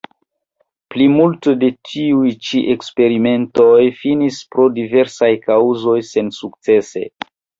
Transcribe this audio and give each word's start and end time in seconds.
Plimulto 0.93 1.51
de 1.63 1.67
tiuj 1.89 2.31
ĉi 2.47 2.61
eksperimentoj 2.75 3.77
finis 3.99 4.41
pro 4.55 4.67
diversaj 4.79 5.31
kaŭzoj 5.47 5.97
sensukcese. 6.11 7.07